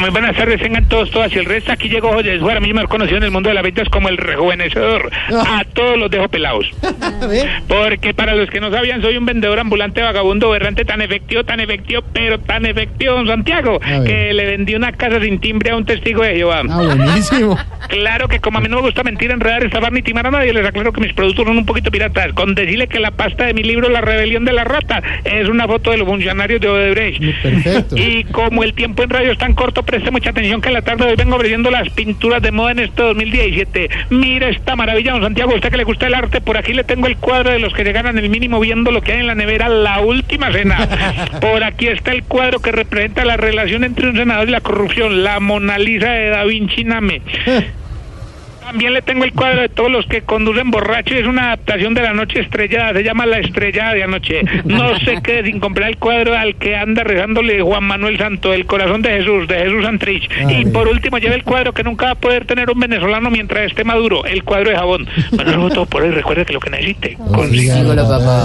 Muy 0.00 0.10
buenas 0.10 0.36
tardes, 0.36 0.60
tengan 0.60 0.86
todos, 0.88 1.10
todas. 1.10 1.32
Y 1.34 1.38
el 1.38 1.44
resto 1.44 1.72
aquí 1.72 1.88
llegó 1.88 2.12
José 2.12 2.38
Suárez, 2.38 2.58
a 2.58 2.60
mí 2.60 2.72
me 2.72 2.84
conocido 2.86 3.18
en 3.18 3.24
el 3.24 3.30
mundo 3.30 3.48
de 3.48 3.54
las 3.54 3.62
ventas 3.62 3.88
como 3.88 4.08
el 4.08 4.16
rejuvenecedor. 4.16 5.10
A 5.30 5.64
todos 5.72 5.96
los 5.98 6.10
dejo 6.10 6.28
pelados. 6.28 6.66
Porque 7.68 8.12
para 8.12 8.34
los 8.34 8.50
que 8.50 8.60
no 8.60 8.70
sabían, 8.70 9.00
soy 9.02 9.16
un 9.16 9.24
vendedor 9.24 9.58
ambulante 9.60 10.02
vagabundo 10.02 10.50
berrante 10.50 10.84
tan 10.84 11.00
efectivo, 11.00 11.44
tan 11.44 11.60
efectivo, 11.60 12.02
pero 12.12 12.38
tan 12.40 12.66
efectivo, 12.66 13.14
don 13.14 13.26
Santiago, 13.26 13.80
que 13.80 14.32
le 14.32 14.46
vendí 14.46 14.74
una 14.74 14.92
casa 14.92 15.20
sin 15.20 15.38
timbre 15.38 15.70
a 15.70 15.76
un 15.76 15.84
testigo 15.84 16.22
de 16.22 16.36
Jehová. 16.36 16.62
Ah, 16.68 16.82
buenísimo. 16.82 17.58
Claro 17.88 18.28
que 18.28 18.40
como 18.40 18.58
a 18.58 18.60
mí 18.60 18.68
no 18.68 18.76
me 18.76 18.82
gusta 18.82 19.02
mentir, 19.02 19.30
enredar, 19.30 19.62
estafar 19.62 19.92
ni 19.92 20.02
timar 20.02 20.26
a 20.26 20.30
nadie, 20.30 20.52
les 20.52 20.66
aclaro 20.66 20.92
que 20.92 21.02
mis 21.02 21.12
productos 21.12 21.46
son 21.46 21.58
un 21.58 21.66
poquito 21.66 21.90
piratas. 21.90 22.32
Con 22.32 22.54
decirle 22.54 22.88
que 22.88 22.98
la 22.98 23.10
pasta 23.10 23.44
de 23.44 23.54
mi 23.54 23.62
libro 23.62 23.88
La 23.88 24.00
rebelión 24.00 24.44
de 24.44 24.52
la 24.52 24.64
rata 24.64 25.02
es 25.22 25.48
una 25.48 25.66
foto 25.66 25.90
de 25.90 25.98
los 25.98 26.08
funcionarios 26.08 26.60
de 26.60 26.68
Odebrecht. 26.68 27.22
Perfecto. 27.42 27.96
Y 27.96 28.24
como 28.24 28.64
el 28.64 28.72
tiempo 28.72 29.02
en 29.02 29.10
radio 29.10 29.32
es 29.32 29.38
tan 29.38 29.54
corto, 29.54 29.83
preste 29.84 30.10
mucha 30.10 30.30
atención 30.30 30.60
que 30.60 30.68
en 30.68 30.74
la 30.74 30.82
tarde 30.82 31.04
de 31.04 31.10
hoy 31.10 31.16
vengo 31.16 31.36
ofreciendo 31.36 31.70
las 31.70 31.88
pinturas 31.90 32.42
de 32.42 32.50
moda 32.50 32.72
en 32.72 32.80
este 32.80 33.02
2017. 33.02 33.90
Mira 34.10 34.48
esta 34.48 34.76
maravilla, 34.76 35.12
don 35.12 35.22
Santiago, 35.22 35.52
a 35.52 35.56
usted 35.56 35.70
que 35.70 35.76
le 35.76 35.84
gusta 35.84 36.06
el 36.06 36.14
arte, 36.14 36.40
por 36.40 36.56
aquí 36.56 36.72
le 36.72 36.84
tengo 36.84 37.06
el 37.06 37.16
cuadro 37.16 37.50
de 37.50 37.58
los 37.58 37.72
que 37.72 37.84
se 37.84 37.92
ganan 37.92 38.18
el 38.18 38.28
mínimo 38.28 38.60
viendo 38.60 38.90
lo 38.90 39.02
que 39.02 39.12
hay 39.12 39.20
en 39.20 39.26
la 39.26 39.34
nevera, 39.34 39.68
la 39.68 40.00
última 40.00 40.52
cena. 40.52 40.88
Por 41.40 41.62
aquí 41.62 41.88
está 41.88 42.12
el 42.12 42.24
cuadro 42.24 42.60
que 42.60 42.72
representa 42.72 43.24
la 43.24 43.36
relación 43.36 43.84
entre 43.84 44.08
un 44.08 44.16
senador 44.16 44.48
y 44.48 44.52
la 44.52 44.60
corrupción, 44.60 45.22
la 45.22 45.40
Mona 45.40 45.78
Lisa 45.78 46.10
de 46.10 46.28
Da 46.28 46.44
Vinci 46.44 46.84
Name. 46.84 47.22
También 48.64 48.94
le 48.94 49.02
tengo 49.02 49.24
el 49.24 49.32
cuadro 49.32 49.60
de 49.60 49.68
todos 49.68 49.90
los 49.90 50.06
que 50.06 50.22
conducen 50.22 50.70
borrachos. 50.70 51.16
Es 51.16 51.26
una 51.26 51.46
adaptación 51.48 51.94
de 51.94 52.02
la 52.02 52.14
noche 52.14 52.40
estrellada. 52.40 52.92
Se 52.92 53.04
llama 53.04 53.26
La 53.26 53.38
estrellada 53.38 53.94
de 53.94 54.02
anoche. 54.02 54.42
No 54.64 54.98
se 55.00 55.20
quede 55.22 55.44
sin 55.50 55.60
comprar 55.60 55.90
el 55.90 55.98
cuadro 55.98 56.36
al 56.36 56.56
que 56.56 56.76
anda 56.76 57.04
rezándole 57.04 57.60
Juan 57.60 57.84
Manuel 57.84 58.18
Santo, 58.18 58.52
el 58.52 58.66
corazón 58.66 59.02
de 59.02 59.10
Jesús, 59.10 59.46
de 59.48 59.56
Jesús 59.56 59.84
Santrich. 59.84 60.30
Ay. 60.46 60.62
Y 60.62 60.64
por 60.66 60.88
último, 60.88 61.18
lleve 61.18 61.34
el 61.34 61.44
cuadro 61.44 61.72
que 61.72 61.84
nunca 61.84 62.06
va 62.06 62.12
a 62.12 62.16
poder 62.16 62.46
tener 62.46 62.70
un 62.70 62.80
venezolano 62.80 63.30
mientras 63.30 63.66
esté 63.66 63.84
maduro, 63.84 64.24
el 64.24 64.42
cuadro 64.44 64.70
de 64.70 64.76
jabón. 64.76 65.06
Bueno, 65.32 65.68
todo 65.68 65.86
por 65.86 66.02
hoy. 66.02 66.10
Recuerde 66.10 66.44
que 66.44 66.52
lo 66.52 66.60
que 66.60 66.70
necesite. 66.70 67.18
Papá. 68.08 68.42